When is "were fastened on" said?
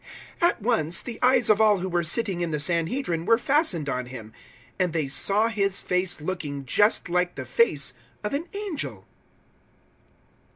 3.23-4.07